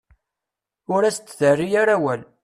Ur 0.93 1.01
as-d-terri 1.03 1.67
ara 1.81 1.93
awal. 1.97 2.21